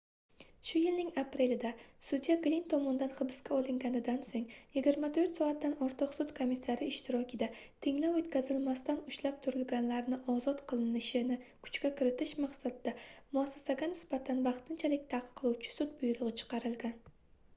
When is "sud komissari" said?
6.19-6.87